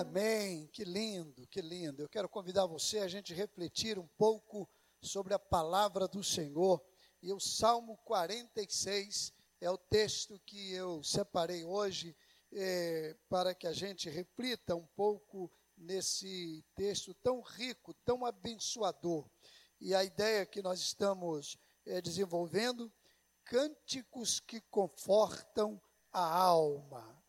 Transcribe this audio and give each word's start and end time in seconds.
Amém. 0.00 0.66
Que 0.68 0.82
lindo, 0.82 1.46
que 1.48 1.60
lindo. 1.60 2.00
Eu 2.00 2.08
quero 2.08 2.26
convidar 2.26 2.64
você 2.64 3.00
a 3.00 3.08
gente 3.08 3.34
refletir 3.34 3.98
um 3.98 4.08
pouco 4.16 4.66
sobre 5.02 5.34
a 5.34 5.38
palavra 5.38 6.08
do 6.08 6.24
Senhor. 6.24 6.82
E 7.22 7.30
o 7.34 7.38
Salmo 7.38 7.98
46 7.98 9.30
é 9.60 9.70
o 9.70 9.76
texto 9.76 10.40
que 10.46 10.72
eu 10.72 11.02
separei 11.02 11.66
hoje 11.66 12.16
é, 12.50 13.14
para 13.28 13.54
que 13.54 13.66
a 13.66 13.74
gente 13.74 14.08
reflita 14.08 14.74
um 14.74 14.86
pouco 14.96 15.52
nesse 15.76 16.64
texto 16.74 17.12
tão 17.22 17.42
rico, 17.42 17.92
tão 18.02 18.24
abençoador. 18.24 19.28
E 19.78 19.94
a 19.94 20.02
ideia 20.02 20.46
que 20.46 20.62
nós 20.62 20.80
estamos 20.80 21.58
é, 21.84 22.00
desenvolvendo, 22.00 22.90
cânticos 23.44 24.40
que 24.40 24.62
confortam 24.62 25.78
a 26.10 26.24
alma. 26.24 27.19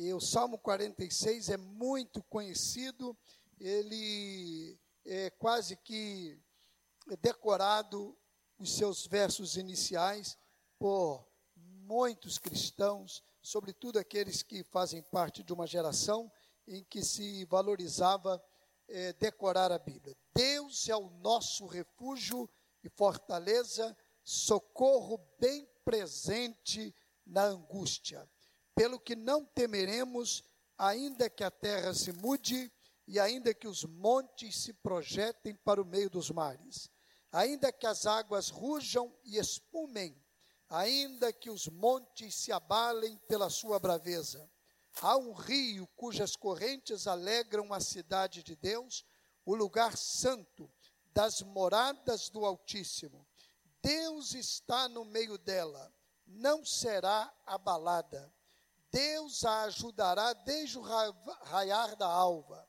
E 0.00 0.14
o 0.14 0.20
Salmo 0.20 0.56
46 0.58 1.48
é 1.48 1.56
muito 1.56 2.22
conhecido, 2.22 3.18
ele 3.58 4.78
é 5.04 5.28
quase 5.28 5.76
que 5.76 6.40
decorado 7.20 8.16
os 8.60 8.76
seus 8.76 9.08
versos 9.08 9.56
iniciais 9.56 10.38
por 10.78 11.26
muitos 11.56 12.38
cristãos, 12.38 13.24
sobretudo 13.42 13.98
aqueles 13.98 14.40
que 14.40 14.62
fazem 14.62 15.02
parte 15.02 15.42
de 15.42 15.52
uma 15.52 15.66
geração 15.66 16.30
em 16.64 16.84
que 16.84 17.02
se 17.02 17.44
valorizava 17.46 18.40
é, 18.86 19.12
decorar 19.14 19.72
a 19.72 19.80
Bíblia. 19.80 20.16
Deus 20.32 20.88
é 20.88 20.94
o 20.94 21.10
nosso 21.10 21.66
refúgio 21.66 22.48
e 22.84 22.88
fortaleza, 22.88 23.96
socorro 24.22 25.20
bem 25.40 25.68
presente 25.84 26.94
na 27.26 27.42
angústia 27.46 28.30
pelo 28.78 29.00
que 29.00 29.16
não 29.16 29.44
temeremos, 29.44 30.44
ainda 30.78 31.28
que 31.28 31.42
a 31.42 31.50
terra 31.50 31.92
se 31.92 32.12
mude 32.12 32.72
e 33.08 33.18
ainda 33.18 33.52
que 33.52 33.66
os 33.66 33.84
montes 33.84 34.56
se 34.56 34.72
projetem 34.72 35.56
para 35.56 35.82
o 35.82 35.84
meio 35.84 36.08
dos 36.08 36.30
mares, 36.30 36.88
ainda 37.32 37.72
que 37.72 37.88
as 37.88 38.06
águas 38.06 38.50
rujam 38.50 39.12
e 39.24 39.36
espumem, 39.36 40.16
ainda 40.68 41.32
que 41.32 41.50
os 41.50 41.66
montes 41.66 42.36
se 42.36 42.52
abalem 42.52 43.18
pela 43.26 43.50
sua 43.50 43.80
braveza. 43.80 44.48
Há 45.02 45.16
um 45.16 45.32
rio 45.32 45.84
cujas 45.96 46.36
correntes 46.36 47.08
alegram 47.08 47.74
a 47.74 47.80
cidade 47.80 48.44
de 48.44 48.54
Deus, 48.54 49.04
o 49.44 49.56
lugar 49.56 49.96
santo 49.96 50.70
das 51.12 51.42
moradas 51.42 52.30
do 52.30 52.44
Altíssimo. 52.44 53.26
Deus 53.82 54.34
está 54.34 54.88
no 54.88 55.04
meio 55.04 55.36
dela, 55.36 55.92
não 56.24 56.64
será 56.64 57.34
abalada. 57.44 58.32
Deus 58.90 59.44
a 59.44 59.62
ajudará 59.62 60.32
desde 60.32 60.78
o 60.78 60.82
raiar 60.82 61.96
da 61.96 62.06
alva. 62.06 62.68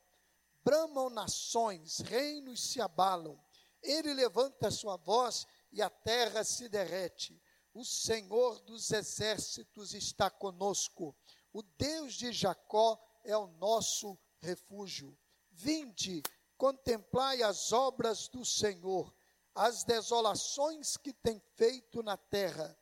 Bramam 0.63 1.09
nações, 1.09 1.99
reinos 1.99 2.71
se 2.71 2.81
abalam. 2.81 3.41
Ele 3.81 4.13
levanta 4.13 4.69
sua 4.69 4.97
voz 4.97 5.45
e 5.71 5.81
a 5.81 5.89
terra 5.89 6.43
se 6.43 6.67
derrete. 6.67 7.41
O 7.73 7.85
Senhor 7.85 8.59
dos 8.61 8.91
exércitos 8.91 9.93
está 9.93 10.29
conosco. 10.29 11.15
O 11.53 11.63
Deus 11.63 12.13
de 12.13 12.31
Jacó 12.31 12.99
é 13.23 13.37
o 13.37 13.47
nosso 13.47 14.17
refúgio. 14.39 15.17
Vinde, 15.51 16.21
contemplai 16.57 17.41
as 17.41 17.71
obras 17.71 18.27
do 18.27 18.43
Senhor, 18.43 19.13
as 19.55 19.83
desolações 19.83 20.97
que 20.97 21.13
tem 21.13 21.39
feito 21.55 22.03
na 22.03 22.17
terra 22.17 22.77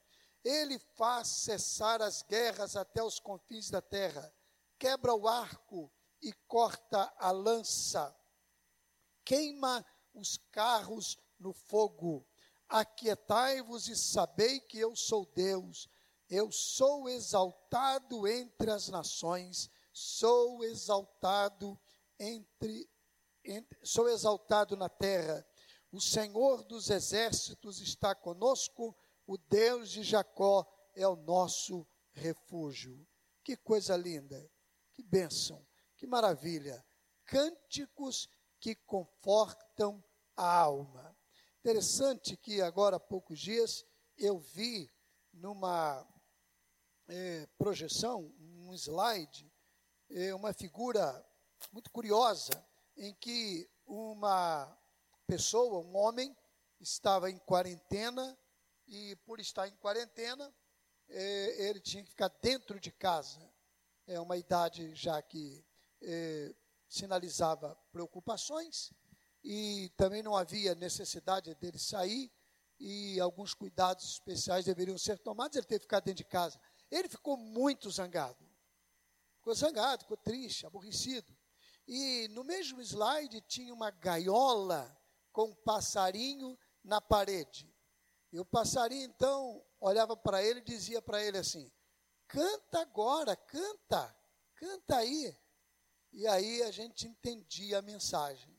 ele 0.48 0.80
faz 0.95 1.28
cessar 1.28 2.02
as 2.02 2.22
guerras 2.22 2.78
até 2.78 3.03
os 3.03 3.20
confins 3.20 3.70
da 3.70 3.81
terra, 3.81 4.34
quebra 4.80 5.14
o 5.14 5.28
arco 5.28 5.92
e 6.22 6.31
corta 6.48 7.14
a 7.17 7.31
lança, 7.31 8.16
queima 9.25 9.86
os 10.14 10.38
carros 10.50 11.18
no 11.38 11.52
fogo. 11.52 12.25
Aquietai-vos 12.69 13.90
e 13.90 13.96
sabei 13.97 14.62
que 14.62 14.80
eu 14.80 14.96
sou 14.96 15.25
Deus. 15.25 15.90
Eu 16.30 16.50
sou 16.50 17.09
exaltado 17.09 18.25
entre 18.25 18.72
as 18.72 18.88
nações, 18.88 19.69
sou 19.91 20.64
exaltado 20.64 21.78
entre, 22.18 22.90
entre 23.44 23.78
sou 23.84 24.08
exaltado 24.08 24.78
na 24.78 24.88
terra. 24.88 25.46
O 25.91 26.00
Senhor 26.00 26.64
dos 26.64 26.90
exércitos 26.90 27.81
está 27.81 28.16
conosco 28.16 28.96
o 29.28 29.38
Deus 29.38 29.90
de 29.92 30.04
Jacó 30.04 30.66
é 30.96 31.06
o 31.06 31.18
nosso 31.18 31.86
refúgio. 32.14 33.06
Que 33.44 33.58
coisa 33.58 33.96
linda, 33.96 34.50
que 34.94 35.04
bênção, 35.04 35.66
que 35.98 36.08
maravilha. 36.08 36.84
Cânticos 37.26 38.30
que 38.60 38.74
confortam 38.74 40.04
a 40.36 40.60
alma. 40.60 41.16
Interessante 41.60 42.38
que 42.38 42.62
agora 42.62 42.96
há 42.96 43.00
poucos 43.00 43.40
dias 43.40 43.86
eu 44.18 44.40
vi 44.40 44.90
numa 45.34 46.08
é, 47.09 47.46
projeção, 47.58 48.34
um 48.40 48.74
slide, 48.74 49.52
é, 50.09 50.34
uma 50.34 50.54
figura 50.54 51.26
muito 51.74 51.92
curiosa 51.92 52.66
em 52.96 53.14
que 53.16 53.70
uma 53.86 54.76
pessoa, 55.26 55.86
um 55.86 55.96
homem, 55.98 56.36
estava 56.80 57.30
em 57.30 57.38
quarentena 57.40 58.38
e 58.88 59.16
por 59.18 59.40
estar 59.40 59.68
em 59.68 59.75
quarentena, 59.75 60.53
é, 61.09 61.70
ele 61.70 61.80
tinha 61.80 62.03
que 62.03 62.09
ficar 62.09 62.30
dentro 62.42 62.80
de 62.80 62.92
casa. 62.92 63.40
É 64.06 64.20
uma 64.20 64.38
idade 64.38 64.94
já 64.96 65.22
que 65.22 65.66
é, 66.02 66.56
sinalizava 66.88 67.76
preocupações 67.92 68.94
e 69.44 69.92
também 69.97 70.24
não 70.24 70.36
havia 70.36 70.76
necessidade 70.76 71.53
dele 71.56 71.78
sair 71.78 72.31
e 72.80 73.20
alguns 73.20 73.53
cuidados 73.53 74.06
especiais 74.06 74.66
deveriam 74.66 74.97
ser 74.97 75.20
tomados. 75.20 75.58
Ele 75.58 75.66
teve 75.66 75.80
que 75.80 75.86
ficar 75.86 76.00
dentro 76.00 76.24
de 76.24 76.30
casa. 76.30 76.59
Ele 76.90 77.09
ficou 77.09 77.36
muito 77.36 77.90
zangado. 77.90 78.46
Ficou 79.38 79.53
zangado, 79.53 80.03
ficou 80.03 80.18
triste, 80.18 80.66
aborrecido. 80.66 81.36
E 81.88 82.28
no 82.30 82.44
mesmo 82.44 82.81
slide 82.81 83.42
tinha 83.42 83.74
uma 83.74 83.90
gaiola 83.90 84.96
com 85.31 85.46
um 85.46 85.56
passarinho 85.56 86.58
na 86.84 87.00
parede. 87.00 87.74
E 88.38 88.40
o 88.40 88.46
passarinho 88.46 89.06
então 89.06 89.66
olhava 89.80 90.16
para 90.16 90.44
ele 90.44 90.59
e 90.59 90.64
dizia 90.64 91.02
para 91.02 91.24
ele 91.24 91.40
assim: 91.40 91.72
canta 92.28 92.81
agora, 92.81 93.36
canta, 93.36 94.16
canta 94.53 94.98
aí. 94.98 95.36
E 96.12 96.28
aí 96.28 96.62
a 96.62 96.70
gente 96.70 97.08
entendia 97.08 97.80
a 97.80 97.81
mensagem. 97.81 98.56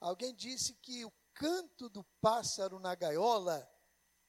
Alguém 0.00 0.34
disse 0.34 0.74
que 0.74 1.04
o 1.04 1.12
canto 1.32 1.88
do 1.88 2.02
pássaro 2.20 2.80
na 2.80 2.92
gaiola 2.96 3.64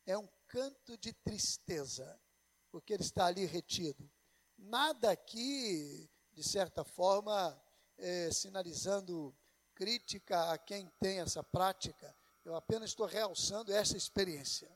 é 0.06 0.16
um 0.16 0.30
canto 0.48 1.00
de 1.00 1.14
tristeza, 1.14 2.22
porque 2.70 2.94
ele 2.94 3.02
está 3.02 3.26
ali 3.26 3.46
retido. 3.46 4.08
Nada 4.56 5.10
aqui, 5.10 6.08
de 6.32 6.44
certa 6.48 6.84
forma, 6.84 7.60
é, 7.98 8.30
sinalizando 8.32 9.36
crítica 9.74 10.52
a 10.52 10.60
quem 10.60 10.86
tem 11.00 11.22
essa 11.22 11.42
prática, 11.42 12.16
eu 12.46 12.56
apenas 12.56 12.90
estou 12.90 13.06
realçando 13.06 13.72
essa 13.72 13.96
experiência. 13.96 14.70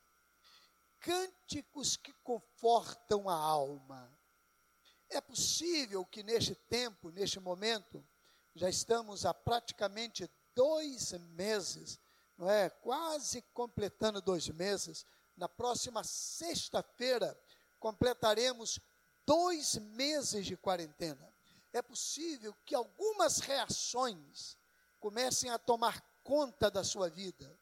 Cânticos 0.99 1.97
que 1.97 2.13
confortam 2.23 3.29
a 3.29 3.35
alma. 3.35 4.11
É 5.09 5.21
possível 5.21 6.05
que 6.05 6.23
neste 6.23 6.55
tempo, 6.55 7.09
neste 7.11 7.39
momento, 7.39 8.05
já 8.55 8.69
estamos 8.69 9.25
há 9.25 9.33
praticamente 9.33 10.29
dois 10.55 11.11
meses, 11.11 11.99
não 12.37 12.49
é? 12.49 12.69
Quase 12.69 13.41
completando 13.53 14.21
dois 14.21 14.49
meses. 14.49 15.05
Na 15.35 15.47
próxima 15.47 16.03
sexta-feira, 16.03 17.39
completaremos 17.79 18.79
dois 19.25 19.75
meses 19.75 20.45
de 20.45 20.57
quarentena. 20.57 21.31
É 21.71 21.81
possível 21.81 22.55
que 22.65 22.73
algumas 22.73 23.39
reações 23.39 24.57
comecem 24.99 25.49
a 25.51 25.59
tomar 25.59 26.01
conta 26.27 26.69
da 26.69 26.83
sua 26.83 27.09
vida. 27.09 27.57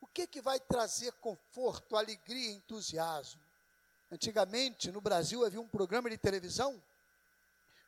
O 0.00 0.06
que, 0.08 0.26
que 0.26 0.42
vai 0.42 0.58
trazer 0.58 1.12
conforto, 1.12 1.96
alegria 1.96 2.50
e 2.50 2.54
entusiasmo? 2.54 3.40
Antigamente, 4.10 4.90
no 4.90 5.00
Brasil, 5.00 5.44
havia 5.44 5.60
um 5.60 5.68
programa 5.68 6.10
de 6.10 6.18
televisão 6.18 6.82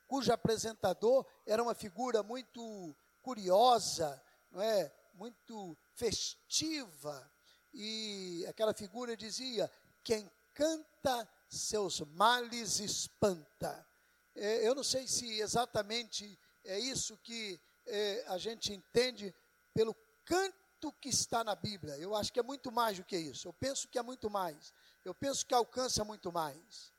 cujo 0.07 0.33
apresentador 0.33 1.27
era 1.45 1.61
uma 1.61 1.75
figura 1.75 2.23
muito 2.23 2.95
curiosa, 3.21 4.23
não 4.53 4.63
é? 4.63 4.93
muito 5.15 5.77
festiva, 5.95 7.29
e 7.75 8.47
aquela 8.49 8.73
figura 8.73 9.17
dizia: 9.17 9.69
quem 10.05 10.31
canta 10.55 11.29
seus 11.49 12.01
males 12.01 12.79
espanta. 12.79 13.85
É, 14.37 14.69
eu 14.69 14.73
não 14.75 14.85
sei 14.85 15.09
se 15.09 15.41
exatamente 15.41 16.39
é 16.65 16.79
isso 16.79 17.17
que 17.19 17.59
é, 17.87 18.25
a 18.29 18.39
gente 18.39 18.73
entende 18.73 19.35
pelo 19.77 19.95
canto 20.25 20.91
que 21.03 21.11
está 21.11 21.45
na 21.45 21.55
Bíblia. 21.55 21.99
Eu 21.99 22.17
acho 22.17 22.33
que 22.33 22.41
é 22.41 22.43
muito 22.43 22.73
mais 22.73 22.97
do 22.97 23.05
que 23.05 23.15
isso. 23.15 23.47
Eu 23.47 23.53
penso 23.53 23.87
que 23.87 23.99
é 23.99 24.03
muito 24.03 24.31
mais. 24.31 24.73
Eu 25.05 25.15
penso 25.15 25.45
que 25.45 25.53
alcança 25.53 26.03
muito 26.03 26.33
mais. 26.33 26.91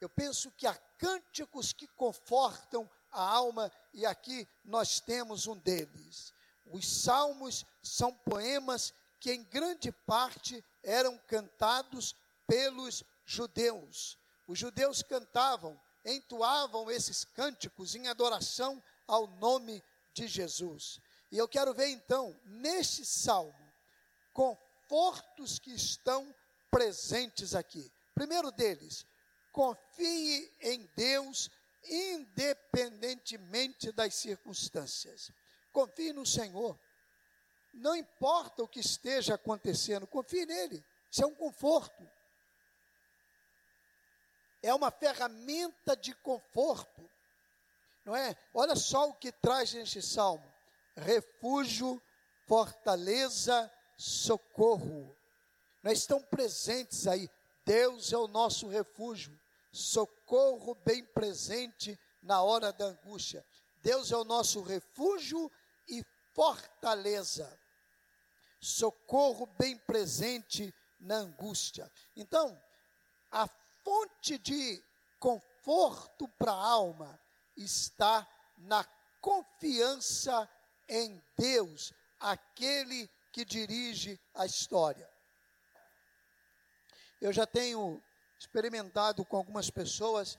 Eu 0.00 0.08
penso 0.08 0.48
que 0.52 0.64
há 0.64 0.74
cânticos 0.96 1.72
que 1.72 1.88
confortam 1.88 2.88
a 3.10 3.20
alma, 3.20 3.70
e 3.92 4.06
aqui 4.06 4.46
nós 4.64 5.00
temos 5.00 5.48
um 5.48 5.56
deles. 5.56 6.32
Os 6.66 7.02
salmos 7.02 7.66
são 7.82 8.14
poemas 8.14 8.94
que, 9.18 9.32
em 9.32 9.42
grande 9.42 9.90
parte, 9.90 10.64
eram 10.84 11.18
cantados 11.26 12.14
pelos 12.46 13.02
judeus. 13.26 14.16
Os 14.46 14.56
judeus 14.56 15.02
cantavam, 15.02 15.78
entoavam 16.04 16.88
esses 16.92 17.24
cânticos 17.24 17.96
em 17.96 18.06
adoração 18.06 18.80
ao 19.08 19.26
nome 19.26 19.82
de 20.14 20.28
Jesus. 20.28 21.00
E 21.30 21.38
eu 21.38 21.48
quero 21.48 21.72
ver 21.72 21.88
então, 21.88 22.38
neste 22.44 23.04
salmo, 23.04 23.72
confortos 24.32 25.58
que 25.58 25.72
estão 25.72 26.34
presentes 26.70 27.54
aqui. 27.54 27.90
Primeiro 28.14 28.50
deles, 28.50 29.06
confie 29.52 30.52
em 30.60 30.90
Deus 30.96 31.50
independentemente 31.84 33.92
das 33.92 34.14
circunstâncias. 34.14 35.30
Confie 35.72 36.12
no 36.12 36.26
Senhor. 36.26 36.78
Não 37.72 37.94
importa 37.94 38.62
o 38.62 38.68
que 38.68 38.80
esteja 38.80 39.34
acontecendo, 39.34 40.06
confie 40.06 40.44
nele. 40.44 40.84
Isso 41.10 41.22
é 41.22 41.26
um 41.26 41.34
conforto. 41.34 42.08
É 44.62 44.74
uma 44.74 44.90
ferramenta 44.90 45.96
de 45.96 46.14
conforto. 46.16 47.08
Não 48.04 48.16
é? 48.16 48.36
Olha 48.52 48.76
só 48.76 49.08
o 49.08 49.14
que 49.14 49.32
traz 49.32 49.72
neste 49.72 50.02
salmo: 50.02 50.49
refúgio, 50.96 52.00
fortaleza, 52.46 53.70
socorro. 53.96 55.16
Nós 55.82 55.98
estão 55.98 56.22
presentes 56.22 57.06
aí. 57.06 57.28
Deus 57.64 58.12
é 58.12 58.16
o 58.16 58.26
nosso 58.26 58.68
refúgio, 58.68 59.38
socorro 59.70 60.74
bem 60.84 61.04
presente 61.04 61.98
na 62.22 62.42
hora 62.42 62.72
da 62.72 62.86
angústia. 62.86 63.44
Deus 63.82 64.10
é 64.10 64.16
o 64.16 64.24
nosso 64.24 64.62
refúgio 64.62 65.50
e 65.88 66.04
fortaleza. 66.34 67.58
Socorro 68.60 69.46
bem 69.58 69.78
presente 69.78 70.74
na 70.98 71.16
angústia. 71.16 71.90
Então, 72.16 72.60
a 73.30 73.48
fonte 73.82 74.38
de 74.38 74.82
conforto 75.18 76.28
para 76.38 76.52
a 76.52 76.66
alma 76.66 77.20
está 77.56 78.26
na 78.58 78.84
confiança 79.20 80.48
em 80.90 81.22
Deus, 81.38 81.94
aquele 82.18 83.08
que 83.32 83.44
dirige 83.44 84.20
a 84.34 84.44
história. 84.44 85.08
Eu 87.20 87.32
já 87.32 87.46
tenho 87.46 88.02
experimentado 88.38 89.24
com 89.24 89.36
algumas 89.36 89.70
pessoas 89.70 90.36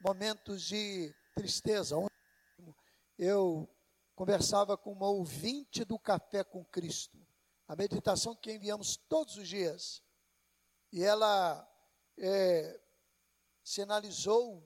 momentos 0.00 0.62
de 0.62 1.14
tristeza. 1.34 1.94
Eu 3.16 3.68
conversava 4.16 4.76
com 4.76 4.92
uma 4.92 5.08
ouvinte 5.08 5.84
do 5.84 5.98
Café 5.98 6.42
com 6.42 6.64
Cristo, 6.64 7.18
a 7.68 7.76
meditação 7.76 8.34
que 8.34 8.52
enviamos 8.52 8.96
todos 8.96 9.36
os 9.36 9.48
dias, 9.48 10.02
e 10.92 11.02
ela 11.02 11.66
é, 12.18 12.80
sinalizou 13.62 14.62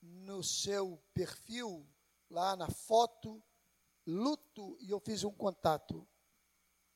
no 0.00 0.42
seu 0.42 1.02
perfil, 1.12 1.86
lá 2.30 2.56
na 2.56 2.70
foto, 2.70 3.42
luto, 4.06 4.76
e 4.80 4.90
eu 4.90 5.00
fiz 5.00 5.24
um 5.24 5.32
contato. 5.32 6.06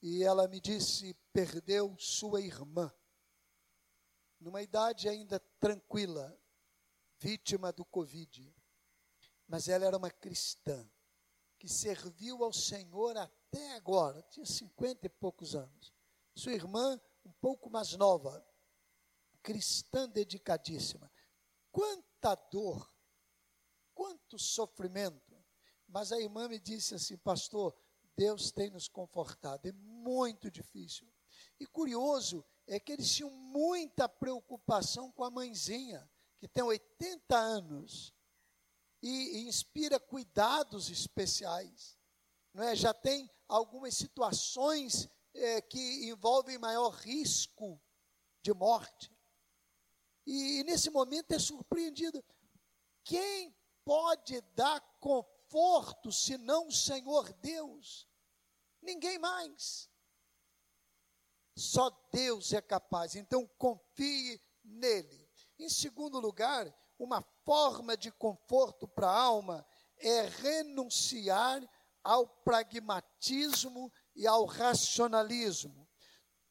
E 0.03 0.23
ela 0.23 0.47
me 0.47 0.61
disse: 0.61 1.15
perdeu 1.33 1.97
sua 1.99 2.41
irmã, 2.41 2.93
numa 4.39 4.63
idade 4.63 5.09
ainda 5.09 5.41
tranquila, 5.59 6.39
vítima 7.19 7.73
do 7.73 7.85
Covid. 7.85 8.55
Mas 9.47 9.69
ela 9.69 9.85
era 9.87 9.97
uma 9.97 10.11
cristã, 10.11 10.91
que 11.59 11.69
serviu 11.69 12.45
ao 12.45 12.53
Senhor 12.53 13.17
até 13.17 13.75
agora, 13.77 14.23
tinha 14.31 14.45
cinquenta 14.45 15.07
e 15.07 15.11
poucos 15.11 15.55
anos. 15.55 15.93
Sua 16.35 16.53
irmã, 16.53 17.01
um 17.25 17.33
pouco 17.33 17.71
mais 17.71 17.93
nova, 17.95 18.45
cristã 19.43 20.09
dedicadíssima. 20.09 21.11
Quanta 21.71 22.35
dor, 22.51 22.93
quanto 23.95 24.39
sofrimento. 24.39 25.24
Mas 25.95 26.11
a 26.11 26.21
irmã 26.21 26.49
me 26.49 26.59
disse 26.59 26.97
assim, 26.97 27.17
pastor, 27.17 27.73
Deus 28.17 28.51
tem 28.51 28.69
nos 28.69 28.89
confortado. 28.89 29.69
É 29.69 29.73
muito 29.73 30.51
difícil. 30.51 31.07
E 31.61 31.65
curioso 31.67 32.45
é 32.67 32.81
que 32.81 32.91
eles 32.91 33.15
tinham 33.15 33.31
muita 33.31 34.09
preocupação 34.09 35.13
com 35.13 35.23
a 35.23 35.31
mãezinha, 35.31 36.11
que 36.41 36.49
tem 36.49 36.65
80 36.65 37.37
anos 37.37 38.13
e, 39.01 39.39
e 39.39 39.49
inspira 39.49 40.01
cuidados 40.01 40.91
especiais. 40.91 41.97
Não 42.53 42.65
é? 42.65 42.75
Já 42.75 42.93
tem 42.93 43.31
algumas 43.47 43.95
situações 43.95 45.09
é, 45.33 45.63
que 45.63 46.09
envolvem 46.09 46.59
maior 46.59 46.91
risco 46.91 47.81
de 48.43 48.53
morte. 48.53 49.17
E, 50.27 50.59
e 50.59 50.65
nesse 50.65 50.91
momento 50.91 51.31
é 51.31 51.39
surpreendido. 51.39 52.21
Quem 53.05 53.57
pode 53.85 54.41
dar 54.57 54.81
conforto 54.99 55.34
senão 56.13 56.69
o 56.69 56.73
Senhor 56.73 57.33
Deus? 57.35 58.09
Ninguém 58.83 59.19
mais. 59.19 59.89
Só 61.57 61.91
Deus 62.13 62.53
é 62.53 62.61
capaz. 62.61 63.15
Então 63.15 63.47
confie 63.59 64.41
nele. 64.63 65.29
Em 65.59 65.69
segundo 65.69 66.19
lugar, 66.19 66.73
uma 66.99 67.23
forma 67.45 67.97
de 67.97 68.11
conforto 68.11 68.89
para 68.89 69.09
a 69.09 69.21
alma 69.21 69.67
é 69.99 70.23
renunciar 70.23 71.63
ao 72.03 72.27
pragmatismo 72.27 73.93
e 74.15 74.27
ao 74.27 74.45
racionalismo. 74.45 75.89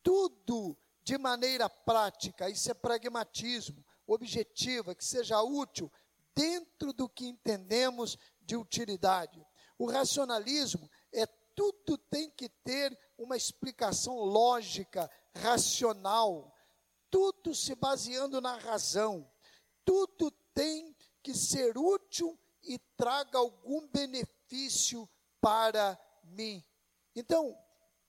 Tudo 0.02 0.78
de 1.04 1.18
maneira 1.18 1.70
prática, 1.70 2.50
isso 2.50 2.72
é 2.72 2.74
pragmatismo, 2.74 3.86
objetiva, 4.08 4.96
que 4.96 5.04
seja 5.04 5.42
útil 5.42 5.92
dentro 6.34 6.92
do 6.94 7.08
que 7.08 7.28
entendemos 7.28 8.18
de 8.46 8.56
utilidade. 8.56 9.46
O 9.78 9.90
racionalismo 9.90 10.90
é 11.12 11.26
tudo 11.56 11.98
tem 11.98 12.30
que 12.32 12.50
ter 12.50 12.98
uma 13.18 13.38
explicação 13.38 14.16
lógica, 14.18 15.10
racional, 15.36 16.54
tudo 17.10 17.54
se 17.54 17.76
baseando 17.76 18.42
na 18.42 18.58
razão, 18.58 19.30
tudo 19.86 20.32
tem 20.54 20.96
que 21.22 21.34
ser 21.34 21.78
útil 21.78 22.38
e 22.64 22.80
traga 22.98 23.38
algum 23.38 23.88
benefício 23.88 25.08
para 25.40 26.00
mim. 26.24 26.64
Então, 27.16 27.58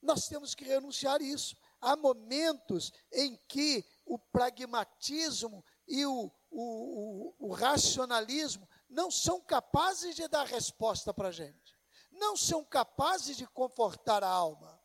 nós 0.00 0.28
temos 0.28 0.54
que 0.54 0.64
renunciar 0.64 1.20
a 1.20 1.24
isso. 1.24 1.56
Há 1.80 1.96
momentos 1.96 2.92
em 3.12 3.36
que 3.48 3.84
o 4.06 4.18
pragmatismo 4.18 5.64
e 5.86 6.06
o, 6.06 6.30
o, 6.50 7.34
o, 7.40 7.48
o 7.48 7.52
racionalismo 7.52 8.68
não 8.94 9.10
são 9.10 9.40
capazes 9.40 10.14
de 10.14 10.28
dar 10.28 10.46
resposta 10.46 11.12
para 11.12 11.28
a 11.28 11.32
gente, 11.32 11.76
não 12.12 12.36
são 12.36 12.64
capazes 12.64 13.36
de 13.36 13.44
confortar 13.48 14.22
a 14.22 14.28
alma. 14.28 14.80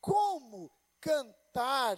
Como 0.00 0.70
cantar, 1.00 1.96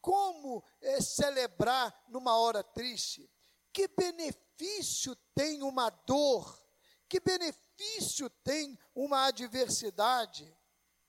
como 0.00 0.62
é, 0.82 1.00
celebrar 1.00 2.04
numa 2.08 2.36
hora 2.36 2.62
triste? 2.62 3.30
Que 3.72 3.88
benefício 3.88 5.16
tem 5.34 5.62
uma 5.62 5.88
dor? 5.88 6.62
Que 7.08 7.18
benefício 7.18 8.28
tem 8.28 8.78
uma 8.94 9.24
adversidade? 9.26 10.54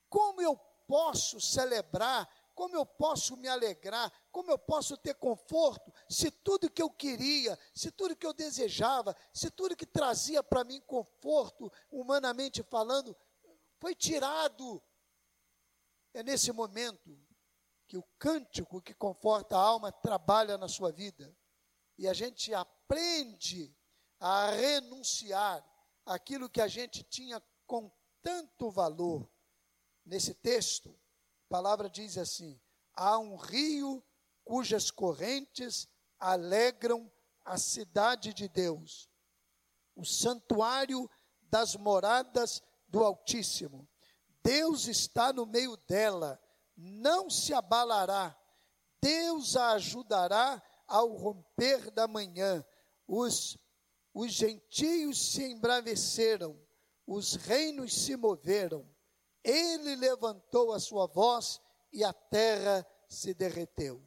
Como 0.09 0.41
eu 0.41 0.55
posso 0.87 1.41
celebrar 1.41 2.29
como 2.55 2.75
eu 2.75 2.85
posso 2.85 3.35
me 3.35 3.49
alegrar? 3.49 4.11
Como 4.31 4.49
eu 4.49 4.57
posso 4.57 4.97
ter 4.97 5.13
conforto 5.15 5.93
se 6.09 6.31
tudo 6.31 6.71
que 6.71 6.81
eu 6.81 6.89
queria, 6.89 7.59
se 7.73 7.91
tudo 7.91 8.15
que 8.15 8.25
eu 8.25 8.33
desejava, 8.33 9.15
se 9.33 9.51
tudo 9.51 9.75
que 9.75 9.85
trazia 9.85 10.41
para 10.41 10.63
mim 10.63 10.79
conforto, 10.81 11.71
humanamente 11.91 12.63
falando, 12.63 13.15
foi 13.77 13.93
tirado? 13.93 14.81
É 16.13 16.23
nesse 16.23 16.51
momento 16.53 17.19
que 17.87 17.97
o 17.97 18.03
cântico 18.17 18.81
que 18.81 18.93
conforta 18.93 19.57
a 19.57 19.61
alma 19.61 19.91
trabalha 19.91 20.57
na 20.57 20.69
sua 20.69 20.91
vida. 20.91 21.37
E 21.97 22.07
a 22.07 22.13
gente 22.13 22.53
aprende 22.53 23.75
a 24.17 24.49
renunciar 24.49 25.63
aquilo 26.05 26.49
que 26.49 26.61
a 26.61 26.67
gente 26.67 27.03
tinha 27.03 27.43
com 27.67 27.91
tanto 28.23 28.71
valor. 28.71 29.29
Nesse 30.05 30.33
texto, 30.35 30.97
a 31.45 31.49
palavra 31.49 31.89
diz 31.89 32.17
assim: 32.17 32.59
há 32.93 33.17
um 33.17 33.35
rio 33.35 34.03
cujas 34.43 34.91
correntes 34.91 35.87
alegram 36.19 37.11
a 37.43 37.57
cidade 37.57 38.33
de 38.33 38.47
Deus, 38.47 39.09
o 39.95 40.03
santuário 40.05 41.09
das 41.43 41.75
moradas 41.75 42.61
do 42.87 43.03
Altíssimo. 43.03 43.87
Deus 44.43 44.87
está 44.87 45.33
no 45.33 45.45
meio 45.45 45.77
dela, 45.87 46.39
não 46.75 47.29
se 47.29 47.53
abalará. 47.53 48.37
Deus 49.01 49.55
a 49.55 49.71
ajudará 49.73 50.61
ao 50.87 51.13
romper 51.13 51.91
da 51.91 52.07
manhã. 52.07 52.65
Os 53.07 53.57
os 54.15 54.31
gentios 54.31 55.33
se 55.33 55.43
embraveceram, 55.43 56.57
os 57.05 57.35
reinos 57.35 57.93
se 57.93 58.15
moveram. 58.15 58.89
Ele 59.45 59.95
levantou 59.95 60.73
a 60.73 60.79
sua 60.79 61.05
voz 61.05 61.61
e 61.93 62.03
a 62.03 62.11
terra 62.11 62.85
se 63.07 63.31
derreteu. 63.31 64.03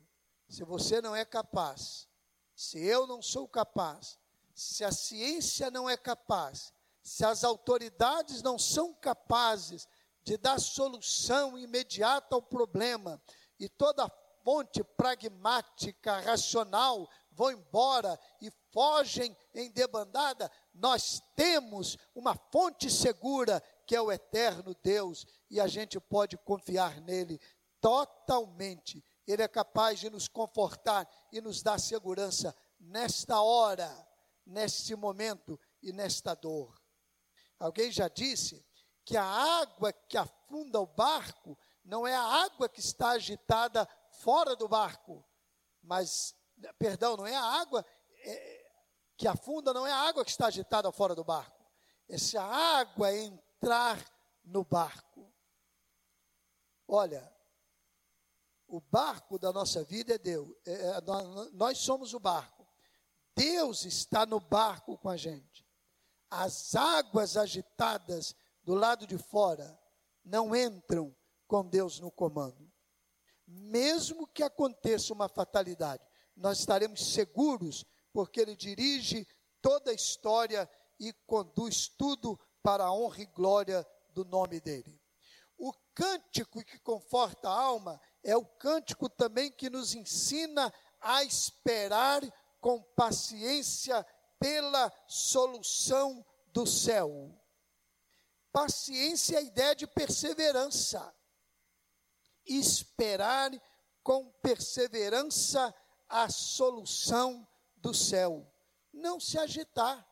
Se 0.48 0.64
você 0.64 1.00
não 1.00 1.14
é 1.14 1.24
capaz, 1.24 2.08
se 2.56 2.84
eu 2.84 3.06
não 3.06 3.22
sou 3.22 3.46
capaz, 3.46 4.18
se 4.52 4.84
a 4.84 4.90
ciência 4.90 5.70
não 5.70 5.88
é 5.88 5.96
capaz, 5.96 6.72
se 7.00 7.24
as 7.24 7.44
autoridades 7.44 8.42
não 8.42 8.58
são 8.58 8.92
capazes 8.92 9.86
de 10.24 10.36
dar 10.36 10.58
solução 10.58 11.56
imediata 11.56 12.34
ao 12.34 12.42
problema, 12.42 13.22
e 13.60 13.68
toda 13.68 14.10
fonte 14.42 14.82
pragmática, 14.82 16.18
racional, 16.20 17.08
vão 17.30 17.52
embora 17.52 18.18
e 18.40 18.50
fogem 18.72 19.36
em 19.54 19.70
debandada, 19.70 20.50
nós 20.74 21.22
temos 21.36 21.96
uma 22.14 22.34
fonte 22.50 22.90
segura 22.90 23.62
que 23.88 23.96
é 23.96 24.02
o 24.02 24.12
eterno 24.12 24.76
Deus 24.82 25.26
e 25.50 25.58
a 25.58 25.66
gente 25.66 25.98
pode 25.98 26.36
confiar 26.36 27.00
nele 27.00 27.40
totalmente. 27.80 29.02
Ele 29.26 29.42
é 29.42 29.48
capaz 29.48 29.98
de 29.98 30.10
nos 30.10 30.28
confortar 30.28 31.08
e 31.32 31.40
nos 31.40 31.62
dar 31.62 31.80
segurança 31.80 32.54
nesta 32.78 33.40
hora, 33.40 33.90
neste 34.44 34.94
momento 34.94 35.58
e 35.82 35.90
nesta 35.90 36.34
dor. 36.34 36.78
Alguém 37.58 37.90
já 37.90 38.08
disse 38.08 38.62
que 39.06 39.16
a 39.16 39.24
água 39.24 39.90
que 39.90 40.18
afunda 40.18 40.78
o 40.78 40.86
barco 40.86 41.58
não 41.82 42.06
é 42.06 42.14
a 42.14 42.44
água 42.44 42.68
que 42.68 42.80
está 42.80 43.12
agitada 43.12 43.88
fora 44.20 44.54
do 44.54 44.68
barco, 44.68 45.24
mas, 45.82 46.34
perdão, 46.78 47.16
não 47.16 47.26
é 47.26 47.34
a 47.34 47.42
água 47.42 47.82
é, 48.22 48.70
que 49.16 49.26
afunda, 49.26 49.72
não 49.72 49.86
é 49.86 49.92
a 49.92 50.08
água 50.08 50.26
que 50.26 50.30
está 50.30 50.48
agitada 50.48 50.92
fora 50.92 51.14
do 51.14 51.24
barco. 51.24 51.56
É 52.06 52.18
se 52.18 52.36
a 52.36 52.44
água 52.44 53.08
entrar 53.58 53.98
no 54.44 54.64
barco. 54.64 55.32
Olha, 56.86 57.30
o 58.66 58.80
barco 58.80 59.38
da 59.38 59.52
nossa 59.52 59.82
vida 59.82 60.14
é 60.14 60.18
Deus, 60.18 60.48
é, 60.64 60.72
é, 60.72 61.00
nós 61.52 61.78
somos 61.78 62.14
o 62.14 62.20
barco. 62.20 62.66
Deus 63.34 63.84
está 63.84 64.24
no 64.24 64.40
barco 64.40 64.96
com 64.98 65.08
a 65.08 65.16
gente. 65.16 65.66
As 66.30 66.74
águas 66.74 67.36
agitadas 67.36 68.34
do 68.62 68.74
lado 68.74 69.06
de 69.06 69.18
fora 69.18 69.78
não 70.24 70.54
entram 70.54 71.14
com 71.46 71.66
Deus 71.66 72.00
no 72.00 72.10
comando. 72.10 72.70
Mesmo 73.46 74.26
que 74.26 74.42
aconteça 74.42 75.12
uma 75.12 75.28
fatalidade, 75.28 76.04
nós 76.36 76.58
estaremos 76.60 77.12
seguros, 77.12 77.84
porque 78.12 78.40
Ele 78.40 78.54
dirige 78.54 79.26
toda 79.62 79.90
a 79.90 79.94
história 79.94 80.68
e 81.00 81.12
conduz 81.26 81.88
tudo 81.88 82.38
para 82.62 82.84
a 82.84 82.92
honra 82.92 83.22
e 83.22 83.26
glória 83.26 83.86
do 84.10 84.24
nome 84.24 84.60
dEle. 84.60 85.00
O 85.56 85.72
cântico 85.94 86.64
que 86.64 86.78
conforta 86.78 87.48
a 87.48 87.52
alma 87.52 88.00
é 88.22 88.36
o 88.36 88.44
cântico 88.44 89.08
também 89.08 89.50
que 89.50 89.68
nos 89.68 89.94
ensina 89.94 90.72
a 91.00 91.24
esperar 91.24 92.22
com 92.60 92.82
paciência 92.96 94.04
pela 94.38 94.92
solução 95.06 96.24
do 96.48 96.66
céu. 96.66 97.34
Paciência 98.52 99.36
é 99.36 99.38
a 99.38 99.42
ideia 99.42 99.74
de 99.74 99.86
perseverança 99.86 101.14
esperar 102.48 103.50
com 104.02 104.30
perseverança 104.42 105.74
a 106.08 106.28
solução 106.30 107.46
do 107.76 107.92
céu. 107.92 108.50
Não 108.92 109.20
se 109.20 109.38
agitar. 109.38 110.06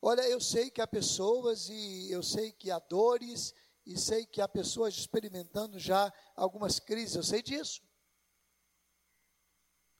Olha, 0.00 0.22
eu 0.28 0.40
sei 0.40 0.70
que 0.70 0.80
há 0.80 0.86
pessoas 0.86 1.68
e 1.68 2.10
eu 2.10 2.22
sei 2.22 2.52
que 2.52 2.70
há 2.70 2.78
dores 2.78 3.52
e 3.84 3.98
sei 3.98 4.24
que 4.24 4.40
há 4.40 4.46
pessoas 4.46 4.94
experimentando 4.94 5.78
já 5.78 6.12
algumas 6.36 6.78
crises, 6.78 7.16
eu 7.16 7.22
sei 7.22 7.42
disso. 7.42 7.82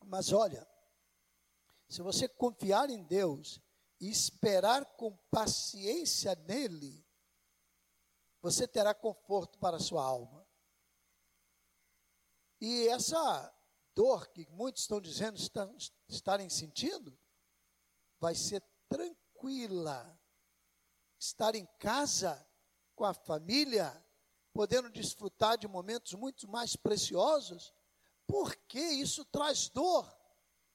Mas 0.04 0.32
olha, 0.32 0.66
se 1.88 2.00
você 2.02 2.28
confiar 2.28 2.90
em 2.90 3.02
Deus 3.02 3.60
e 4.00 4.08
esperar 4.08 4.84
com 4.96 5.16
paciência 5.30 6.34
nele, 6.46 7.04
você 8.40 8.68
terá 8.68 8.94
conforto 8.94 9.58
para 9.58 9.78
a 9.78 9.80
sua 9.80 10.04
alma. 10.04 10.46
E 12.60 12.88
essa 12.88 13.54
dor 13.94 14.28
que 14.28 14.46
muitos 14.50 14.82
estão 14.82 15.00
dizendo 15.00 15.38
estarem 16.08 16.48
sentindo, 16.48 17.18
vai 18.20 18.34
ser 18.34 18.62
tranquila. 18.88 19.27
Estar 21.18 21.54
em 21.54 21.66
casa 21.78 22.44
com 22.94 23.04
a 23.04 23.14
família, 23.14 23.92
podendo 24.52 24.90
desfrutar 24.90 25.56
de 25.56 25.68
momentos 25.68 26.14
muito 26.14 26.48
mais 26.48 26.74
preciosos, 26.74 27.72
porque 28.26 28.80
isso 28.80 29.24
traz 29.24 29.68
dor. 29.68 30.18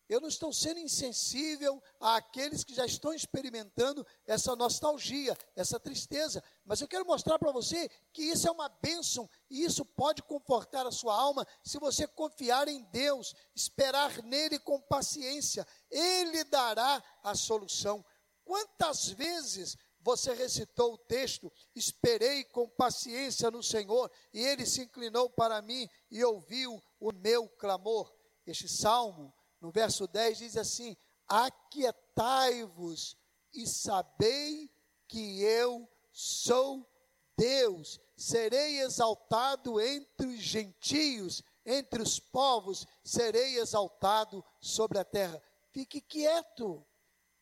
Eu 0.10 0.20
não 0.20 0.28
estou 0.28 0.52
sendo 0.52 0.80
insensível 0.80 1.82
àqueles 2.00 2.64
que 2.64 2.76
já 2.76 2.86
estão 2.86 3.14
experimentando 3.14 4.06
essa 4.28 4.56
nostalgia, 4.56 5.36
essa 5.56 5.80
tristeza, 5.80 6.44
mas 6.66 6.82
eu 6.82 6.88
quero 6.88 7.06
mostrar 7.06 7.40
para 7.40 7.52
você 7.52 7.90
que 8.12 8.22
isso 8.22 8.48
é 8.48 8.52
uma 8.52 8.68
bênção 8.68 9.30
e 9.50 9.64
isso 9.64 9.86
pode 9.86 10.22
confortar 10.22 10.86
a 10.86 10.92
sua 10.92 11.16
alma 11.16 11.48
se 11.64 11.80
você 11.80 12.06
confiar 12.06 12.68
em 12.68 12.84
Deus, 12.92 13.34
esperar 13.56 14.22
nele 14.24 14.60
com 14.60 14.80
paciência, 14.82 15.66
ele 15.90 16.44
dará 16.44 17.02
a 17.24 17.34
solução. 17.34 18.06
Quantas 18.44 19.08
vezes 19.10 19.78
você 20.04 20.34
recitou 20.34 20.94
o 20.94 20.98
texto, 20.98 21.52
esperei 21.74 22.44
com 22.44 22.68
paciência 22.70 23.50
no 23.50 23.64
Senhor, 23.64 24.12
e 24.34 24.42
ele 24.42 24.66
se 24.66 24.82
inclinou 24.82 25.30
para 25.30 25.62
mim 25.62 25.88
e 26.12 26.24
ouviu 26.24 26.82
o 27.00 27.12
meu 27.14 27.48
clamor. 27.48 28.14
Este 28.46 28.68
salmo 28.68 29.34
no 29.62 29.72
verso 29.72 30.06
10 30.06 30.38
diz 30.40 30.58
assim: 30.58 30.98
Aquietai-vos 31.28 33.16
e 33.54 33.66
sabei 33.66 34.70
que 35.08 35.42
eu 35.42 35.90
sou 36.12 36.86
Deus, 37.38 38.00
serei 38.16 38.82
exaltado 38.82 39.80
entre 39.80 40.28
os 40.28 40.40
gentios, 40.42 41.42
entre 41.66 42.02
os 42.02 42.20
povos, 42.20 42.86
serei 43.04 43.58
exaltado 43.58 44.44
sobre 44.60 45.00
a 45.00 45.06
terra. 45.06 45.42
Fique 45.72 46.02
quieto, 46.02 46.86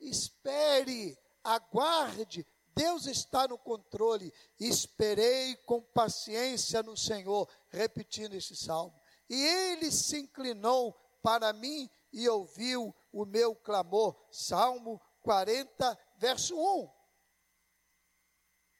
espere, 0.02 1.18
aguarde, 1.44 2.46
Deus 2.76 3.06
está 3.06 3.48
no 3.48 3.58
controle. 3.58 4.34
Esperei 4.60 5.56
com 5.58 5.82
paciência 5.82 6.82
no 6.82 6.98
Senhor, 6.98 7.50
repetindo 7.70 8.34
esse 8.34 8.56
salmo. 8.56 9.00
E 9.30 9.36
ele 9.36 9.92
se 9.92 10.20
inclinou 10.20 10.94
para 11.22 11.54
mim 11.54 11.90
e 12.12 12.28
ouviu 12.28 12.96
o 13.12 13.26
meu 13.26 13.56
clamor. 13.56 14.16
Salmo 14.32 15.02
40, 15.22 15.98
verso 16.18 16.56
1. 16.58 16.90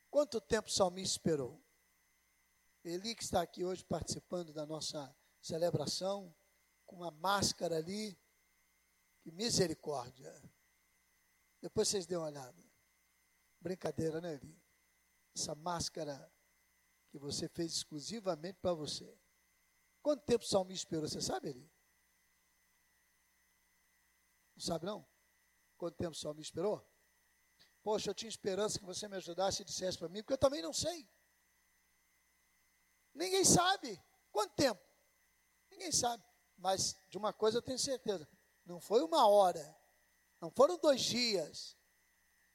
Quanto 0.10 0.42
tempo 0.42 0.68
o 0.68 0.72
salmista 0.72 1.18
esperou? 1.18 1.62
Eli 2.84 3.16
que 3.16 3.24
está 3.24 3.42
aqui 3.42 3.64
hoje 3.64 3.86
participando 3.86 4.52
da 4.52 4.66
nossa 4.66 5.16
celebração, 5.42 6.36
com 6.86 6.98
uma 6.98 7.12
máscara 7.12 7.78
ali, 7.78 8.18
que 9.22 9.32
misericórdia. 9.32 10.34
Depois 11.62 11.88
vocês 11.88 12.06
dêem 12.06 12.20
uma 12.20 12.28
olhada. 12.28 12.72
Brincadeira, 13.60 14.20
né, 14.20 14.34
Eli? 14.34 14.60
Essa 15.36 15.54
máscara 15.54 16.32
que 17.10 17.20
você 17.20 17.48
fez 17.48 17.74
exclusivamente 17.74 18.58
para 18.60 18.74
você. 18.74 19.18
Quanto 20.02 20.24
tempo 20.24 20.44
o 20.44 20.48
salmista 20.48 20.86
esperou? 20.86 21.08
Você 21.08 21.22
sabe, 21.22 21.50
Eli? 21.50 21.72
Não 24.56 24.62
sabe 24.62 24.86
não? 24.86 25.08
Quanto 25.78 25.96
tempo 25.96 26.16
só 26.16 26.34
me 26.34 26.42
esperou? 26.42 26.86
Poxa, 27.84 28.10
eu 28.10 28.16
tinha 28.16 28.30
esperança 28.30 28.80
que 28.80 28.86
você 28.86 29.08
me 29.08 29.18
ajudasse 29.18 29.62
e 29.62 29.66
dissesse 29.66 29.98
para 29.98 30.10
mim, 30.10 30.22
porque 30.22 30.34
eu 30.34 30.38
também 30.38 30.62
não 30.62 30.74
sei. 30.74 31.08
Ninguém 33.14 33.44
sabe. 33.44 34.02
Quanto 34.32 34.54
tempo? 34.56 34.82
Ninguém 35.70 35.92
sabe. 35.92 36.24
Mas 36.58 36.96
de 37.10 37.18
uma 37.18 37.34
coisa 37.34 37.58
eu 37.58 37.62
tenho 37.62 37.80
certeza: 37.80 38.28
não 38.66 38.80
foi 38.80 39.02
uma 39.02 39.28
hora, 39.28 39.81
não 40.42 40.50
foram 40.50 40.78
dois 40.78 41.02
dias, 41.02 41.78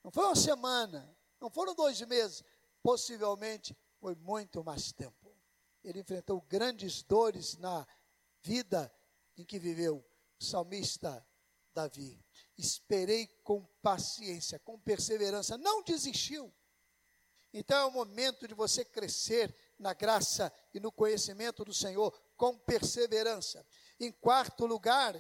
não 0.03 0.11
foi 0.11 0.25
uma 0.25 0.37
semana, 0.37 1.17
não 1.41 1.49
foram 1.49 1.75
dois 1.75 2.01
meses, 2.03 2.43
possivelmente 2.83 3.77
foi 4.01 4.15
muito 4.17 4.63
mais 4.65 4.93
tempo. 4.93 5.35
Ele 5.85 6.01
enfrentou 6.01 6.41
grandes 6.43 7.03
dores 7.05 7.57
na 7.57 7.87
vida 8.43 8.93
em 9.37 9.45
que 9.45 9.59
viveu. 9.59 10.05
O 10.39 10.45
salmista 10.45 11.27
Davi. 11.73 12.23
Esperei 12.59 13.27
com 13.43 13.65
paciência, 13.83 14.59
com 14.59 14.79
perseverança, 14.79 15.57
não 15.57 15.83
desistiu. 15.83 16.53
Então 17.53 17.79
é 17.79 17.85
o 17.87 17.91
momento 17.91 18.47
de 18.49 18.55
você 18.55 18.85
crescer 18.85 19.55
na 19.79 19.95
graça 19.95 20.53
e 20.75 20.81
no 20.81 20.91
conhecimento 20.91 21.65
do 21.65 21.73
Senhor 21.73 22.13
com 22.37 22.59
perseverança. 22.59 23.67
Em 24.01 24.13
quarto 24.13 24.67
lugar, 24.67 25.15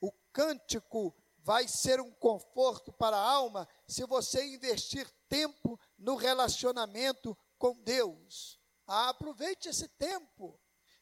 o 0.00 0.12
cântico 0.32 1.14
vai 1.48 1.66
ser 1.66 1.98
um 1.98 2.10
conforto 2.10 2.92
para 2.92 3.16
a 3.16 3.26
alma 3.26 3.66
se 3.86 4.04
você 4.04 4.44
investir 4.44 5.10
tempo 5.30 5.80
no 5.96 6.14
relacionamento 6.14 7.34
com 7.56 7.74
Deus. 7.80 8.60
Ah, 8.86 9.08
aproveite 9.08 9.66
esse 9.66 9.88
tempo. 9.88 10.60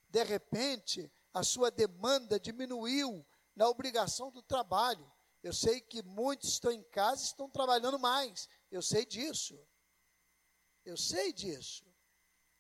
De 0.08 0.22
repente, 0.22 1.12
a 1.34 1.42
sua 1.42 1.68
demanda 1.68 2.38
diminuiu 2.38 3.26
na 3.56 3.68
obrigação 3.68 4.30
do 4.30 4.40
trabalho. 4.40 5.12
Eu 5.42 5.52
sei 5.52 5.80
que 5.80 6.00
muitos 6.04 6.50
estão 6.50 6.70
em 6.70 6.84
casa 6.84 7.22
e 7.22 7.26
estão 7.26 7.50
trabalhando 7.50 7.98
mais. 7.98 8.48
Eu 8.70 8.82
sei 8.82 9.04
disso. 9.04 9.58
Eu 10.84 10.96
sei 10.96 11.32
disso. 11.32 11.84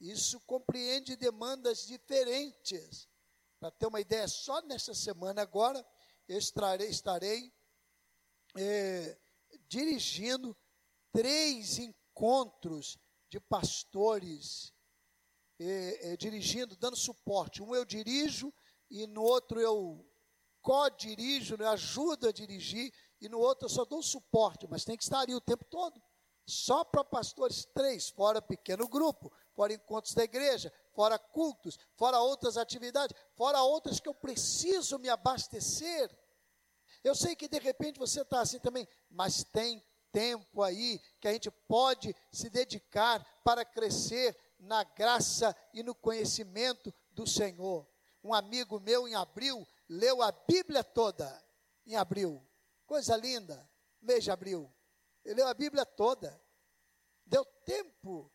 Isso 0.00 0.40
compreende 0.40 1.14
demandas 1.14 1.86
diferentes. 1.86 3.08
Para 3.60 3.70
ter 3.70 3.86
uma 3.86 4.00
ideia, 4.00 4.26
só 4.26 4.60
nessa 4.62 4.92
semana 4.92 5.40
agora, 5.40 5.86
eu 6.26 6.36
estarei, 6.36 6.88
estarei 6.88 7.54
é, 8.56 9.18
dirigindo 9.68 10.56
três 11.12 11.78
encontros 11.78 12.98
de 13.28 13.40
pastores, 13.40 14.72
é, 15.58 16.12
é, 16.12 16.16
dirigindo, 16.16 16.76
dando 16.76 16.96
suporte. 16.96 17.62
Um 17.62 17.74
eu 17.74 17.84
dirijo 17.84 18.52
e 18.90 19.06
no 19.06 19.22
outro 19.22 19.60
eu 19.60 20.04
co-dirijo, 20.62 21.56
né, 21.56 21.66
ajudo 21.68 22.28
a 22.28 22.32
dirigir, 22.32 22.92
e 23.20 23.28
no 23.28 23.38
outro 23.38 23.66
eu 23.66 23.70
só 23.70 23.84
dou 23.84 24.02
suporte, 24.02 24.66
mas 24.68 24.84
tem 24.84 24.96
que 24.96 25.04
estar 25.04 25.20
ali 25.20 25.34
o 25.34 25.40
tempo 25.40 25.64
todo. 25.64 26.02
Só 26.44 26.84
para 26.84 27.04
pastores, 27.04 27.64
três, 27.74 28.08
fora 28.08 28.40
pequeno 28.40 28.88
grupo, 28.88 29.32
fora 29.54 29.72
encontros 29.72 30.14
da 30.14 30.22
igreja, 30.22 30.72
fora 30.92 31.18
cultos, 31.18 31.78
fora 31.96 32.20
outras 32.20 32.56
atividades, 32.56 33.16
fora 33.34 33.62
outras 33.62 33.98
que 33.98 34.08
eu 34.08 34.14
preciso 34.14 34.98
me 34.98 35.08
abastecer. 35.08 36.10
Eu 37.06 37.14
sei 37.14 37.36
que 37.36 37.46
de 37.46 37.60
repente 37.60 38.00
você 38.00 38.22
está 38.22 38.40
assim 38.40 38.58
também, 38.58 38.88
mas 39.08 39.44
tem 39.44 39.80
tempo 40.10 40.60
aí 40.60 41.00
que 41.20 41.28
a 41.28 41.32
gente 41.32 41.48
pode 41.52 42.12
se 42.32 42.50
dedicar 42.50 43.24
para 43.44 43.64
crescer 43.64 44.36
na 44.58 44.82
graça 44.82 45.54
e 45.72 45.84
no 45.84 45.94
conhecimento 45.94 46.92
do 47.12 47.24
Senhor. 47.24 47.88
Um 48.24 48.34
amigo 48.34 48.80
meu 48.80 49.06
em 49.06 49.14
abril 49.14 49.64
leu 49.88 50.20
a 50.20 50.32
Bíblia 50.32 50.82
toda 50.82 51.40
em 51.86 51.94
abril. 51.94 52.44
Coisa 52.84 53.16
linda, 53.16 53.70
mês 54.02 54.24
de 54.24 54.32
abril. 54.32 54.68
Ele 55.24 55.36
leu 55.36 55.46
a 55.46 55.54
Bíblia 55.54 55.86
toda. 55.86 56.42
Deu 57.24 57.44
tempo, 57.64 58.32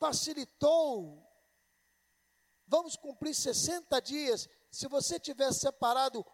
facilitou. 0.00 1.24
Vamos 2.66 2.96
cumprir 2.96 3.32
60 3.32 4.00
dias. 4.02 4.48
Se 4.72 4.88
você 4.88 5.20
tivesse 5.20 5.60
separado 5.60 6.26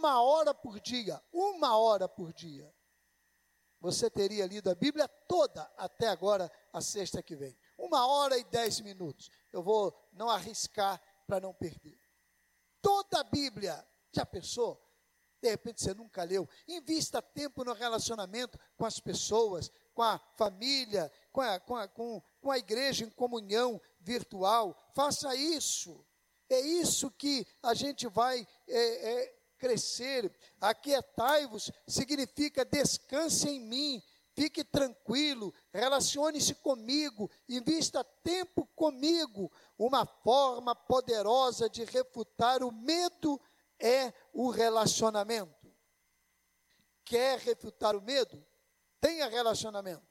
uma 0.00 0.22
hora 0.22 0.54
por 0.54 0.80
dia, 0.80 1.22
uma 1.30 1.76
hora 1.76 2.08
por 2.08 2.32
dia, 2.32 2.74
você 3.78 4.10
teria 4.10 4.46
lido 4.46 4.70
a 4.70 4.74
Bíblia 4.74 5.06
toda 5.06 5.62
até 5.76 6.08
agora, 6.08 6.50
a 6.72 6.80
sexta 6.80 7.22
que 7.22 7.36
vem. 7.36 7.56
Uma 7.78 8.06
hora 8.06 8.36
e 8.36 8.44
dez 8.44 8.80
minutos. 8.80 9.30
Eu 9.52 9.62
vou 9.62 9.94
não 10.12 10.28
arriscar 10.28 11.00
para 11.26 11.40
não 11.40 11.54
perder. 11.54 11.98
Toda 12.82 13.20
a 13.20 13.24
Bíblia. 13.24 13.86
Já 14.12 14.26
pensou? 14.26 14.82
De 15.40 15.48
repente 15.48 15.82
você 15.82 15.94
nunca 15.94 16.22
leu. 16.24 16.46
Invista 16.68 17.22
tempo 17.22 17.64
no 17.64 17.72
relacionamento 17.72 18.58
com 18.76 18.84
as 18.84 19.00
pessoas, 19.00 19.70
com 19.94 20.02
a 20.02 20.18
família, 20.36 21.10
com 21.32 21.40
a, 21.40 21.58
com 21.58 21.76
a, 21.76 21.88
com, 21.88 22.22
com 22.40 22.50
a 22.50 22.58
igreja 22.58 23.04
em 23.04 23.10
comunhão 23.10 23.80
virtual. 23.98 24.76
Faça 24.94 25.34
isso. 25.34 26.06
É 26.50 26.60
isso 26.60 27.10
que 27.12 27.46
a 27.62 27.72
gente 27.72 28.06
vai 28.08 28.46
é, 28.68 29.12
é, 29.12 29.39
crescer. 29.60 30.32
Aquietai-vos 30.60 31.70
significa 31.86 32.64
descanse 32.64 33.48
em 33.48 33.60
mim, 33.60 34.02
fique 34.32 34.64
tranquilo, 34.64 35.54
relacione-se 35.72 36.54
comigo, 36.56 37.30
invista 37.48 38.02
tempo 38.02 38.66
comigo. 38.74 39.52
Uma 39.78 40.06
forma 40.06 40.74
poderosa 40.74 41.68
de 41.68 41.84
refutar 41.84 42.64
o 42.64 42.72
medo 42.72 43.40
é 43.78 44.12
o 44.32 44.48
relacionamento. 44.50 45.70
Quer 47.04 47.38
refutar 47.38 47.94
o 47.94 48.00
medo? 48.00 48.44
Tenha 49.00 49.28
relacionamento. 49.28 50.08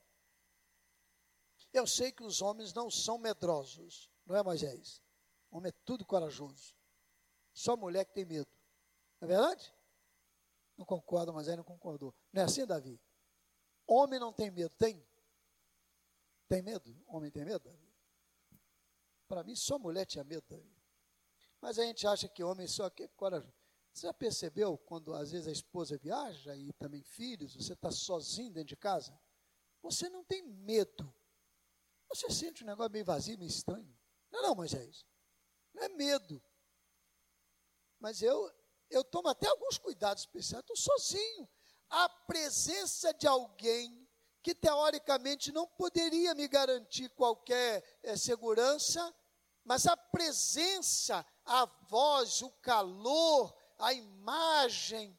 Eu 1.72 1.86
sei 1.86 2.12
que 2.12 2.24
os 2.24 2.42
homens 2.42 2.74
não 2.74 2.90
são 2.90 3.18
medrosos, 3.18 4.10
não 4.26 4.36
é, 4.36 4.44
Moisés? 4.44 5.02
Homem 5.52 5.70
é 5.70 5.80
tudo 5.86 6.06
corajoso. 6.06 6.76
Só 7.54 7.76
mulher 7.76 8.06
que 8.06 8.14
tem 8.14 8.26
medo. 8.26 8.59
Não 9.20 9.28
é 9.28 9.32
verdade? 9.32 9.74
Não 10.78 10.86
concordo, 10.86 11.34
mas 11.34 11.50
aí 11.50 11.58
não 11.58 11.64
concordou. 11.64 12.16
Não 12.32 12.42
é 12.42 12.46
assim, 12.46 12.66
Davi? 12.66 13.02
Homem 13.86 14.20
não 14.20 14.32
tem 14.32 14.50
medo, 14.50 14.74
tem? 14.78 15.06
Tem 16.48 16.62
medo? 16.62 16.96
Homem 17.08 17.30
tem 17.30 17.44
medo, 17.44 17.64
Davi? 17.70 17.90
Para 19.28 19.44
mim, 19.44 19.56
só 19.56 19.78
mulher 19.78 20.06
tinha 20.06 20.24
medo, 20.24 20.46
Davi. 20.48 20.80
Mas 21.62 21.78
a 21.78 21.84
gente 21.84 22.08
acha 22.08 22.28
que 22.30 22.44
homem 22.44 22.68
só 22.68 22.90
que 22.90 23.08
corajoso. 23.10 23.54
Você 23.94 24.08
já 24.08 24.14
percebeu 24.14 24.78
quando 24.78 25.14
às 25.14 25.32
vezes 25.32 25.48
a 25.48 25.52
esposa 25.52 25.98
viaja 25.98 26.56
e 26.56 26.72
também 26.74 27.04
filhos, 27.04 27.56
você 27.56 27.74
está 27.74 27.92
sozinho 27.92 28.54
dentro 28.54 28.70
de 28.70 28.78
casa? 28.78 29.20
Você 29.82 30.10
não 30.10 30.24
tem 30.24 30.42
medo. 30.42 31.14
Você 32.08 32.30
sente 32.30 32.64
um 32.64 32.68
negócio 32.68 32.92
meio 32.92 33.06
vazio, 33.06 33.38
meio 33.38 33.50
estranho. 33.50 33.98
Não, 34.32 34.40
é 34.40 34.44
não, 34.44 34.56
Moisés. 34.56 35.06
Não 35.74 35.84
é 35.84 35.90
medo. 35.90 36.42
Mas 38.00 38.22
eu, 38.22 38.52
eu 38.90 39.04
tomo 39.04 39.30
até 39.30 39.48
alguns 39.48 39.78
cuidados 39.78 40.24
especiais, 40.24 40.62
estou 40.62 40.76
sozinho. 40.76 41.50
A 41.90 42.08
presença 42.10 43.14
de 43.14 43.28
alguém 43.28 44.08
que 44.42 44.56
teoricamente 44.56 45.52
não 45.52 45.68
poderia 45.68 46.34
me 46.34 46.48
garantir 46.48 47.10
qualquer 47.10 47.84
é, 48.04 48.16
segurança, 48.16 49.14
mas 49.64 49.86
a 49.86 49.96
presença, 49.96 51.26
a 51.46 51.66
voz, 51.90 52.42
o 52.42 52.50
calor, 52.62 53.56
a 53.78 53.94
imagem 53.94 55.18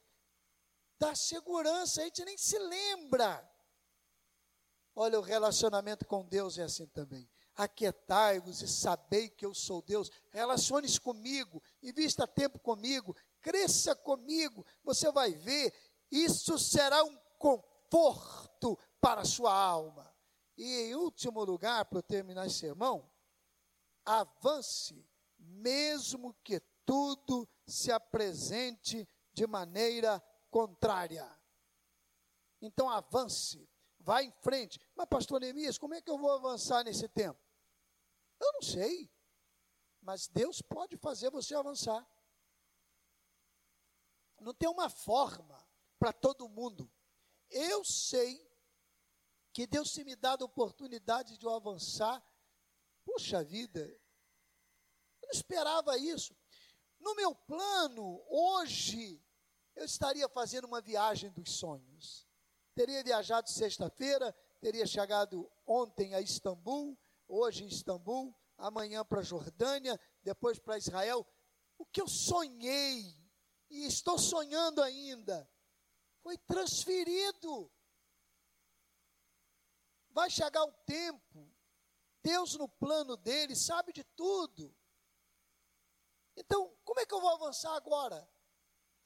da 0.99 1.15
segurança, 1.15 2.01
a 2.01 2.05
gente 2.05 2.25
nem 2.25 2.37
se 2.37 2.57
lembra. 2.59 3.49
Olha, 4.95 5.19
o 5.19 5.23
relacionamento 5.23 6.05
com 6.05 6.27
Deus 6.27 6.57
é 6.57 6.63
assim 6.63 6.87
também. 6.87 7.29
Aquietai-vos 7.55 8.61
e 8.61 8.67
sabei 8.67 9.29
que 9.29 9.45
eu 9.45 9.53
sou 9.53 9.81
Deus. 9.81 10.09
Relacione-se 10.29 10.99
comigo, 10.99 11.61
invista 11.81 12.27
tempo 12.27 12.59
comigo, 12.59 13.15
cresça 13.41 13.95
comigo, 13.95 14.65
você 14.83 15.11
vai 15.11 15.33
ver, 15.33 15.73
isso 16.11 16.57
será 16.57 17.03
um 17.03 17.17
conforto 17.37 18.77
para 18.99 19.21
a 19.21 19.25
sua 19.25 19.53
alma. 19.53 20.13
E 20.57 20.63
em 20.63 20.95
último 20.95 21.43
lugar, 21.43 21.85
para 21.85 22.01
terminar 22.01 22.45
esse 22.45 22.59
sermão, 22.59 23.09
avance, 24.05 25.07
mesmo 25.39 26.35
que 26.43 26.59
tudo 26.85 27.47
se 27.65 27.91
apresente 27.91 29.07
de 29.33 29.47
maneira 29.47 30.21
contrária. 30.49 31.27
Então 32.61 32.89
avance, 32.89 33.67
vá 33.99 34.21
em 34.21 34.31
frente. 34.31 34.79
Mas, 34.95 35.07
pastor 35.07 35.39
Neemias, 35.41 35.77
como 35.77 35.95
é 35.95 36.01
que 36.01 36.11
eu 36.11 36.17
vou 36.17 36.31
avançar 36.31 36.83
nesse 36.83 37.07
tempo? 37.07 37.39
Eu 38.39 38.53
não 38.53 38.61
sei. 38.61 39.09
Mas 40.01 40.27
Deus 40.27 40.61
pode 40.61 40.97
fazer 40.97 41.29
você 41.29 41.55
avançar. 41.55 42.07
Não 44.41 44.53
tem 44.53 44.67
uma 44.67 44.89
forma 44.89 45.57
para 45.99 46.11
todo 46.11 46.49
mundo. 46.49 46.91
Eu 47.49 47.85
sei 47.85 48.49
que 49.53 49.67
Deus 49.67 49.91
se 49.91 50.03
me 50.03 50.15
dá 50.15 50.31
a 50.31 50.43
oportunidade 50.43 51.37
de 51.37 51.45
eu 51.45 51.53
avançar. 51.53 52.23
Puxa 53.05 53.43
vida, 53.43 53.81
eu 55.21 55.27
não 55.27 55.31
esperava 55.31 55.95
isso. 55.97 56.35
No 56.99 57.15
meu 57.15 57.35
plano, 57.35 58.23
hoje, 58.27 59.23
eu 59.75 59.85
estaria 59.85 60.27
fazendo 60.27 60.65
uma 60.65 60.81
viagem 60.81 61.31
dos 61.31 61.51
sonhos. 61.51 62.27
Teria 62.73 63.03
viajado 63.03 63.49
sexta-feira, 63.49 64.33
teria 64.59 64.87
chegado 64.87 65.51
ontem 65.67 66.15
a 66.15 66.21
Istambul, 66.21 66.97
hoje 67.27 67.63
em 67.63 67.67
Istambul, 67.67 68.35
amanhã 68.57 69.05
para 69.05 69.21
Jordânia, 69.21 69.99
depois 70.23 70.57
para 70.57 70.77
Israel. 70.77 71.27
O 71.77 71.85
que 71.85 72.01
eu 72.01 72.07
sonhei 72.07 73.20
e 73.71 73.85
estou 73.85 74.19
sonhando 74.19 74.81
ainda, 74.81 75.49
foi 76.21 76.37
transferido. 76.37 77.71
Vai 80.09 80.29
chegar 80.29 80.63
o 80.63 80.73
tempo, 80.85 81.49
Deus 82.21 82.55
no 82.55 82.67
plano 82.67 83.15
dele 83.15 83.55
sabe 83.55 83.93
de 83.93 84.03
tudo. 84.03 84.75
Então, 86.35 86.75
como 86.83 86.99
é 86.99 87.05
que 87.05 87.13
eu 87.13 87.21
vou 87.21 87.29
avançar 87.29 87.73
agora? 87.75 88.29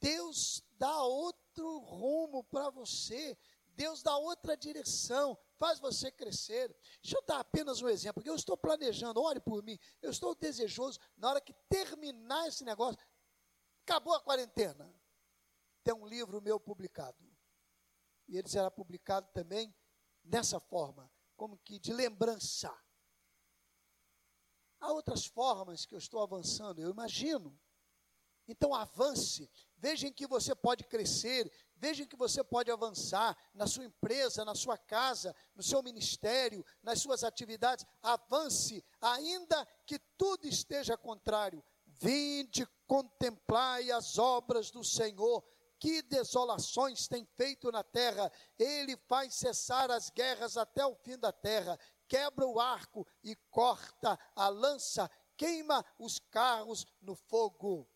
Deus 0.00 0.62
dá 0.72 1.02
outro 1.02 1.78
rumo 1.78 2.44
para 2.44 2.68
você, 2.70 3.38
Deus 3.68 4.02
dá 4.02 4.16
outra 4.16 4.56
direção, 4.56 5.38
faz 5.58 5.78
você 5.78 6.10
crescer. 6.10 6.74
Deixa 7.02 7.16
eu 7.16 7.24
dar 7.24 7.40
apenas 7.40 7.80
um 7.80 7.88
exemplo, 7.88 8.22
eu 8.26 8.34
estou 8.34 8.56
planejando, 8.56 9.22
ore 9.22 9.40
por 9.40 9.62
mim, 9.62 9.78
eu 10.02 10.10
estou 10.10 10.34
desejoso, 10.34 10.98
na 11.16 11.30
hora 11.30 11.40
que 11.40 11.54
terminar 11.68 12.48
esse 12.48 12.64
negócio, 12.64 12.98
Acabou 13.86 14.14
a 14.14 14.20
quarentena. 14.20 14.92
Tem 15.84 15.94
um 15.94 16.08
livro 16.08 16.42
meu 16.42 16.58
publicado. 16.58 17.24
e 18.26 18.36
ele 18.36 18.48
será 18.48 18.68
publicado 18.68 19.30
também 19.32 19.72
dessa 20.24 20.58
forma, 20.58 21.08
como 21.36 21.56
que 21.58 21.78
de 21.78 21.92
lembrança. 21.92 22.76
Há 24.80 24.92
outras 24.92 25.24
formas 25.26 25.86
que 25.86 25.94
eu 25.94 25.98
estou 25.98 26.20
avançando, 26.20 26.80
eu 26.80 26.90
imagino. 26.90 27.56
Então 28.48 28.74
avance, 28.74 29.48
veja 29.76 30.08
em 30.08 30.12
que 30.12 30.26
você 30.26 30.52
pode 30.56 30.82
crescer, 30.82 31.48
veja 31.76 32.02
em 32.02 32.08
que 32.08 32.16
você 32.16 32.42
pode 32.42 32.68
avançar 32.68 33.38
na 33.54 33.68
sua 33.68 33.84
empresa, 33.84 34.44
na 34.44 34.56
sua 34.56 34.76
casa, 34.76 35.32
no 35.54 35.62
seu 35.62 35.80
ministério, 35.80 36.66
nas 36.82 37.00
suas 37.00 37.22
atividades. 37.22 37.86
Avance, 38.02 38.84
ainda 39.00 39.64
que 39.86 40.00
tudo 40.18 40.48
esteja 40.48 40.96
contrário. 40.96 41.62
Vinde, 41.98 42.66
contemplai 42.86 43.90
as 43.90 44.18
obras 44.18 44.70
do 44.70 44.84
Senhor 44.84 45.44
que 45.78 46.02
desolações 46.02 47.06
tem 47.08 47.24
feito 47.36 47.70
na 47.70 47.82
terra. 47.82 48.30
Ele 48.58 48.96
faz 49.08 49.34
cessar 49.34 49.90
as 49.90 50.10
guerras 50.10 50.56
até 50.56 50.84
o 50.86 50.94
fim 50.94 51.18
da 51.18 51.32
terra, 51.32 51.78
quebra 52.08 52.46
o 52.46 52.60
arco 52.60 53.06
e 53.22 53.34
corta 53.50 54.18
a 54.34 54.48
lança, 54.48 55.10
queima 55.36 55.84
os 55.98 56.18
carros 56.18 56.86
no 57.00 57.14
fogo. 57.14 57.88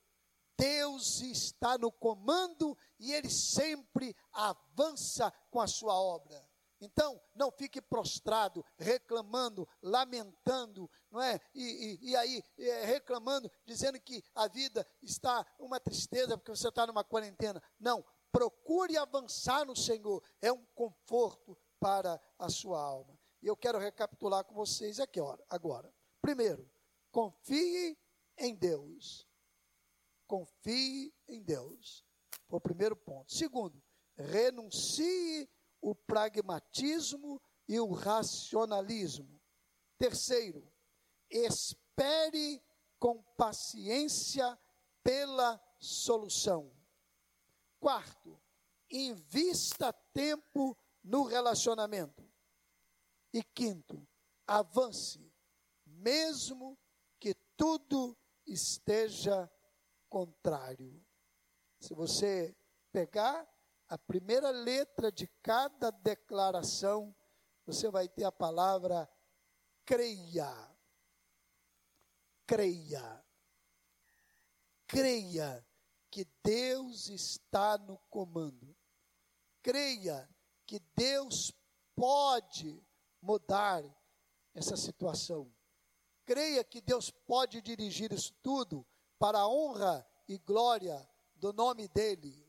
Deus 0.56 1.22
está 1.22 1.78
no 1.78 1.90
comando 1.90 2.76
e 2.98 3.12
ele 3.12 3.30
sempre 3.30 4.14
avança 4.30 5.32
com 5.50 5.58
a 5.58 5.66
sua 5.66 5.94
obra. 5.94 6.49
Então, 6.80 7.20
não 7.34 7.50
fique 7.50 7.80
prostrado, 7.80 8.64
reclamando, 8.78 9.68
lamentando, 9.82 10.90
não 11.10 11.20
é? 11.20 11.38
E, 11.54 11.98
e, 12.02 12.10
e 12.10 12.16
aí, 12.16 12.42
é, 12.58 12.84
reclamando, 12.86 13.50
dizendo 13.66 14.00
que 14.00 14.24
a 14.34 14.48
vida 14.48 14.86
está 15.02 15.46
uma 15.58 15.78
tristeza 15.78 16.38
porque 16.38 16.50
você 16.50 16.68
está 16.68 16.86
numa 16.86 17.04
quarentena. 17.04 17.62
Não, 17.78 18.04
procure 18.32 18.96
avançar 18.96 19.66
no 19.66 19.76
Senhor, 19.76 20.22
é 20.40 20.50
um 20.50 20.64
conforto 20.74 21.56
para 21.78 22.20
a 22.38 22.48
sua 22.48 22.80
alma. 22.80 23.18
E 23.42 23.46
eu 23.46 23.56
quero 23.56 23.78
recapitular 23.78 24.44
com 24.44 24.54
vocês 24.54 24.98
aqui 25.00 25.20
agora. 25.48 25.92
Primeiro, 26.20 26.70
confie 27.10 27.98
em 28.38 28.54
Deus. 28.54 29.26
Confie 30.26 31.12
em 31.28 31.42
Deus. 31.42 32.04
Foi 32.48 32.58
o 32.58 32.60
primeiro 32.60 32.96
ponto. 32.96 33.32
Segundo, 33.32 33.82
renuncie 34.16 35.48
o 35.80 35.94
pragmatismo 35.94 37.40
e 37.68 37.78
o 37.80 37.92
racionalismo. 37.92 39.40
Terceiro, 39.98 40.66
espere 41.28 42.62
com 42.98 43.22
paciência 43.36 44.58
pela 45.02 45.60
solução. 45.78 46.72
Quarto, 47.78 48.40
invista 48.90 49.92
tempo 49.92 50.76
no 51.02 51.22
relacionamento. 51.22 52.28
E 53.32 53.42
quinto, 53.42 54.06
avance, 54.46 55.32
mesmo 55.86 56.76
que 57.18 57.34
tudo 57.56 58.16
esteja 58.46 59.50
contrário. 60.08 61.00
Se 61.78 61.94
você 61.94 62.54
pegar 62.90 63.48
a 63.90 63.98
primeira 63.98 64.50
letra 64.50 65.10
de 65.10 65.26
cada 65.42 65.90
declaração, 65.90 67.12
você 67.66 67.90
vai 67.90 68.08
ter 68.08 68.22
a 68.22 68.30
palavra 68.30 69.10
creia. 69.84 70.48
Creia. 72.46 73.24
Creia 74.86 75.66
que 76.08 76.24
Deus 76.44 77.08
está 77.08 77.76
no 77.78 77.98
comando. 78.08 78.76
Creia 79.60 80.28
que 80.64 80.78
Deus 80.94 81.52
pode 81.96 82.80
mudar 83.20 83.82
essa 84.54 84.76
situação. 84.76 85.52
Creia 86.24 86.62
que 86.62 86.80
Deus 86.80 87.10
pode 87.10 87.60
dirigir 87.60 88.12
isso 88.12 88.32
tudo 88.40 88.86
para 89.18 89.40
a 89.40 89.48
honra 89.48 90.08
e 90.28 90.38
glória 90.38 91.10
do 91.34 91.52
nome 91.52 91.88
dEle. 91.88 92.48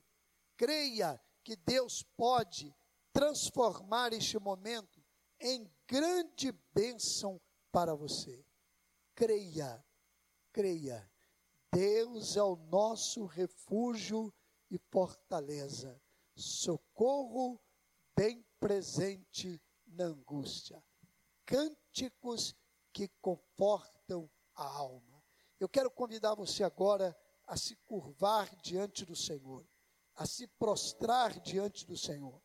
Creia 0.56 1.20
que 1.44 1.56
Deus 1.56 2.04
pode 2.16 2.76
transformar 3.12 4.14
este 4.14 4.40
momento 4.40 5.04
em 5.40 5.70
grande 5.88 6.52
bênção 6.74 7.42
para 7.72 7.96
você. 7.96 8.46
Creia, 9.16 9.84
creia. 10.52 11.10
Deus 11.72 12.36
é 12.36 12.44
o 12.44 12.56
nosso 12.56 13.26
refúgio 13.26 14.34
e 14.70 14.78
fortaleza, 14.78 16.02
socorro 16.36 17.60
bem 18.16 18.46
presente 18.60 19.62
na 19.88 20.06
angústia. 20.06 20.84
Cânticos 21.46 22.56
que 22.94 23.08
confortam 23.22 24.30
a 24.56 24.64
alma. 24.64 25.24
Eu 25.60 25.70
quero 25.70 25.90
convidar 25.90 26.36
você 26.36 26.64
agora 26.64 27.18
a 27.48 27.56
se 27.56 27.76
curvar 27.78 28.54
diante 28.58 29.06
do 29.06 29.16
Senhor 29.16 29.66
a 30.22 30.26
se 30.26 30.46
prostrar 30.46 31.40
diante 31.40 31.84
do 31.84 31.98
Senhor. 31.98 32.40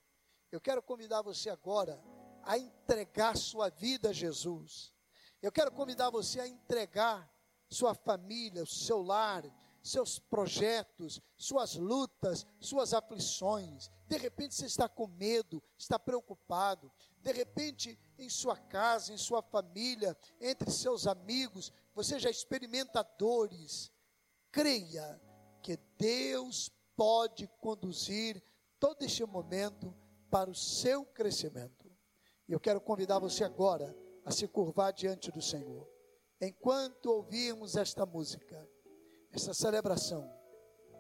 Eu 0.51 0.59
quero 0.59 0.83
convidar 0.83 1.21
você 1.21 1.51
agora 1.51 2.03
a 2.43 2.57
entregar 2.57 3.37
sua 3.37 3.69
vida 3.69 4.09
a 4.09 4.13
Jesus. 4.15 4.95
Eu 5.43 5.53
quero 5.53 5.71
convidar 5.71 6.09
você 6.09 6.41
a 6.41 6.49
entregar 6.49 7.31
sua 7.69 7.95
família, 7.95 8.65
seu 8.65 9.03
lar, 9.03 9.45
seus 9.83 10.19
projetos, 10.19 11.21
suas 11.37 11.75
lutas, 11.75 12.47
suas 12.59 12.95
aflições. 12.95 13.91
De 14.09 14.17
repente 14.17 14.55
você 14.55 14.65
está 14.65 14.89
com 14.89 15.07
medo, 15.09 15.63
está 15.77 15.99
preocupado. 15.99 16.91
De 17.19 17.31
repente, 17.31 17.99
em 18.19 18.31
sua 18.31 18.57
casa, 18.57 19.13
em 19.13 19.19
sua 19.19 19.43
família, 19.43 20.17
entre 20.41 20.71
seus 20.71 21.07
amigos, 21.07 21.71
você 21.95 22.19
já 22.19 22.31
experimenta 22.31 23.03
dores. 23.19 23.93
Creia 24.51 25.21
que 25.61 25.77
Deus 25.99 26.71
pode 26.97 27.47
conduzir 27.61 28.43
todo 28.81 29.03
este 29.03 29.25
momento 29.25 29.95
para 30.31 30.51
o 30.51 30.55
seu 30.55 31.05
crescimento. 31.05 31.91
E 32.49 32.53
eu 32.53 32.61
quero 32.61 32.81
convidar 32.81 33.19
você 33.19 33.45
agora 33.45 33.95
a 34.25 34.31
se 34.31 34.49
curvar 34.49 34.93
diante 34.93 35.31
do 35.31 35.43
Senhor. 35.43 35.89
Enquanto 36.41 37.07
ouvirmos 37.07 37.77
esta 37.77 38.05
música, 38.05 38.69
essa 39.31 39.55
celebração, 39.55 40.29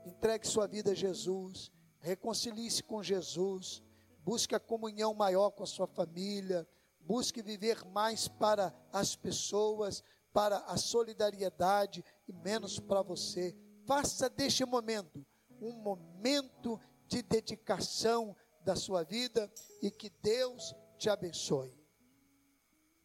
entregue 0.04 0.46
sua 0.46 0.66
vida 0.66 0.92
a 0.92 0.94
Jesus, 0.94 1.72
reconcilie-se 2.00 2.82
com 2.82 3.02
Jesus, 3.02 3.82
busque 4.18 4.54
a 4.54 4.60
comunhão 4.60 5.14
maior 5.14 5.50
com 5.50 5.62
a 5.62 5.66
sua 5.66 5.86
família, 5.86 6.68
busque 7.00 7.42
viver 7.42 7.84
mais 7.86 8.28
para 8.28 8.74
as 8.92 9.16
pessoas, 9.16 10.02
para 10.32 10.58
a 10.58 10.76
solidariedade 10.76 12.04
e 12.28 12.32
menos 12.32 12.78
para 12.78 13.02
você. 13.02 13.56
Faça 13.86 14.28
deste 14.28 14.64
momento 14.64 15.24
um 15.60 15.72
momento 15.72 16.80
de 17.06 17.22
dedicação 17.22 18.36
da 18.64 18.74
sua 18.74 19.02
vida 19.02 19.50
e 19.80 19.90
que 19.90 20.10
Deus 20.22 20.74
te 20.98 21.08
abençoe. 21.08 21.72